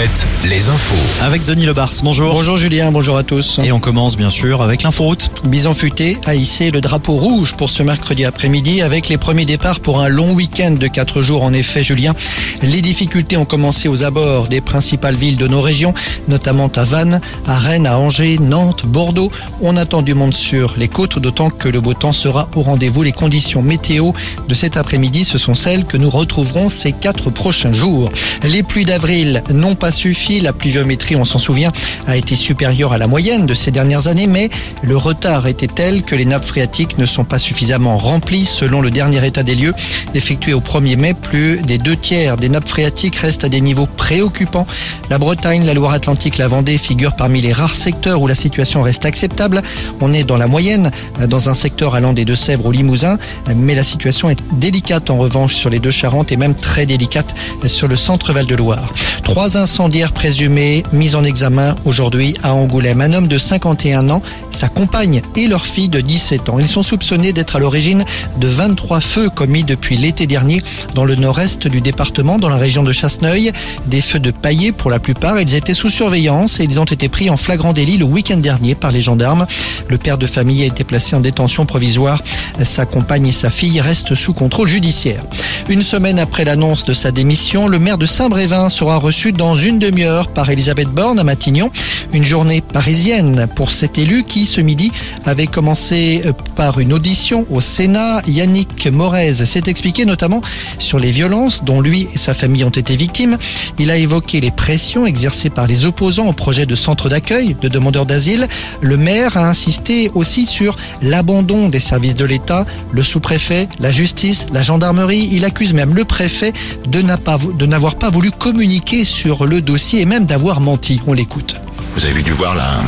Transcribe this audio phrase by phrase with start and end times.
[0.00, 0.08] 7,
[0.48, 1.22] les infos.
[1.22, 2.32] Avec Denis Lebars, bonjour.
[2.32, 3.60] Bonjour Julien, bonjour à tous.
[3.62, 5.30] Et on commence bien sûr avec l'inforoute.
[5.44, 9.80] Bison Futé a hissé le drapeau rouge pour ce mercredi après-midi avec les premiers départs
[9.80, 11.42] pour un long week-end de 4 jours.
[11.42, 12.14] En effet, Julien,
[12.62, 15.92] les difficultés ont commencé aux abords des principales villes de nos régions,
[16.28, 19.30] notamment à Vannes, à Rennes, à Angers, Nantes, Bordeaux.
[19.60, 23.02] On attend du monde sur les côtes, d'autant que le beau temps sera au rendez-vous.
[23.02, 24.12] Les conditions météo
[24.48, 28.10] de cet après-midi, ce sont celles que nous retrouverons ces quatre prochains jours.
[28.44, 30.40] Les pluies d'avril n'ont pas suffi.
[30.40, 31.72] La pluviométrie, on s'en souvient,
[32.06, 34.48] a été supérieure à la moyenne de ces dernières années, mais
[34.82, 38.44] le retard était tel que les nappes phréatiques ne sont pas suffisamment remplies.
[38.44, 39.74] Selon le dernier état des lieux
[40.14, 43.86] effectué au 1er mai, plus des deux tiers des nappes phréatiques restent à des niveaux
[43.86, 44.66] préoccupants.
[45.08, 49.06] La Bretagne, la Loire-Atlantique, la Vendée figurent parmi les rares secteurs où la situation reste
[49.06, 49.62] acceptable.
[50.00, 50.90] On est dans la moyenne,
[51.28, 53.18] dans un secteur allant des Deux-Sèvres au Limousin,
[53.54, 57.34] mais la situation est délicate en revanche sur les deux Charentes et même très délicate
[57.66, 58.92] sur le centre Val de Loire.
[59.22, 63.00] Trois incendiaires présumés mis en examen aujourd'hui à Angoulême.
[63.00, 66.58] Un homme de 51 ans, sa compagne et leur fille de 17 ans.
[66.58, 68.04] Ils sont soupçonnés d'être à l'origine
[68.38, 70.62] de 23 feux commis depuis l'été dernier
[70.94, 73.52] dans le nord-est du département, dans la région de Chasseneuil.
[73.86, 75.40] Des feux de paillé pour la plupart.
[75.40, 78.74] Ils étaient sous surveillance et ils ont été pris en flagrant délit le week-end dernier
[78.74, 79.46] par les gendarmes.
[79.88, 82.22] Le père de famille a été placé en détention provisoire.
[82.62, 85.24] Sa compagne et sa fille restent sous contrôle judiciaire.
[85.70, 89.69] Une semaine après l'annonce de sa démission, le maire de Saint-Brévin sera reçu dans une
[89.78, 91.70] demi-heure par Elisabeth Borne à Matignon.
[92.12, 94.90] Une journée parisienne pour cet élu qui, ce midi,
[95.24, 96.22] avait commencé
[96.56, 98.22] par une audition au Sénat.
[98.26, 100.40] Yannick Morez s'est expliqué notamment
[100.78, 103.38] sur les violences dont lui et sa famille ont été victimes.
[103.78, 107.68] Il a évoqué les pressions exercées par les opposants au projet de centre d'accueil de
[107.68, 108.48] demandeurs d'asile.
[108.80, 114.46] Le maire a insisté aussi sur l'abandon des services de l'État, le sous-préfet, la justice,
[114.52, 115.28] la gendarmerie.
[115.32, 116.52] Il accuse même le préfet
[116.86, 121.00] de n'avoir pas voulu communiquer sur le dossier et même d'avoir menti.
[121.06, 121.60] On l'écoute.
[121.94, 122.78] Vous avez dû voir la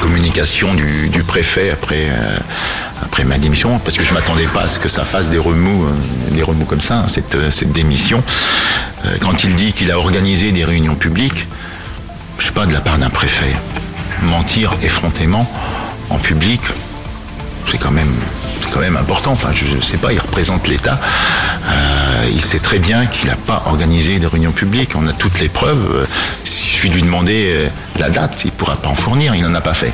[0.00, 2.36] communication du, préfet après, euh,
[3.02, 5.84] après ma démission, parce que je m'attendais pas à ce que ça fasse des remous,
[5.84, 8.22] euh, des remous comme ça, cette, cette démission.
[9.04, 11.46] Euh, quand il dit qu'il a organisé des réunions publiques,
[12.38, 13.54] je sais pas, de la part d'un préfet,
[14.22, 15.50] mentir effrontément
[16.10, 16.60] en public,
[17.70, 18.12] c'est quand même
[18.62, 19.32] c'est quand même important.
[19.32, 20.98] Enfin, je ne sais pas, il représente l'État.
[22.24, 24.92] Euh, il sait très bien qu'il n'a pas organisé de réunions publiques.
[24.96, 26.06] On a toutes les preuves.
[26.44, 27.68] Il suffit de lui demander
[27.98, 28.42] la date.
[28.44, 29.34] Il ne pourra pas en fournir.
[29.34, 29.92] Il n'en a pas fait.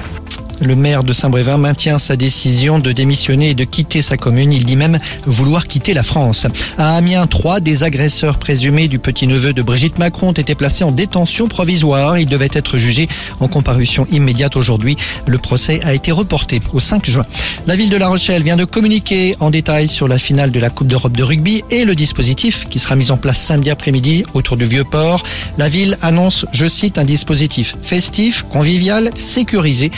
[0.63, 4.53] Le maire de Saint-Brévin maintient sa décision de démissionner et de quitter sa commune.
[4.53, 6.47] Il dit même vouloir quitter la France.
[6.77, 10.93] À Amiens, trois des agresseurs présumés du petit-neveu de Brigitte Macron ont été placés en
[10.93, 12.19] détention provisoire.
[12.19, 13.09] Ils devaient être jugés
[13.41, 14.97] en comparution immédiate aujourd'hui.
[15.27, 17.25] Le procès a été reporté au 5 juin.
[17.67, 20.69] La ville de La Rochelle vient de communiquer en détail sur la finale de la
[20.69, 24.59] Coupe d'Europe de rugby et le dispositif qui sera mis en place samedi après-midi autour
[24.59, 25.23] du Vieux-Port.
[25.57, 29.91] La ville annonce, je cite, un dispositif festif, convivial, sécurisé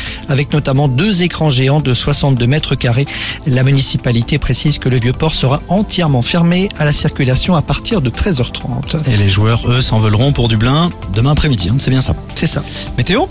[0.53, 3.07] avec notamment deux écrans géants de 62 mètres carrés.
[3.47, 8.11] La municipalité précise que le Vieux-Port sera entièrement fermé à la circulation à partir de
[8.11, 9.11] 13h30.
[9.11, 12.15] Et les joueurs, eux, s'envoleront pour Dublin demain après-midi, hein, c'est bien ça.
[12.35, 12.63] C'est ça.
[12.99, 13.27] Météo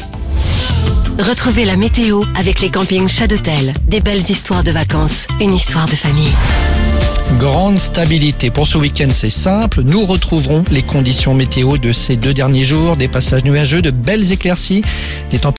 [1.19, 3.73] Retrouvez la météo avec les campings Chadotel.
[3.87, 6.33] Des belles histoires de vacances, une histoire de famille.
[7.39, 8.49] Grande stabilité.
[8.49, 9.81] Pour ce week-end, c'est simple.
[9.83, 12.97] Nous retrouverons les conditions météo de ces deux derniers jours.
[12.97, 14.83] Des passages nuageux, de belles éclaircies,
[15.29, 15.49] des températures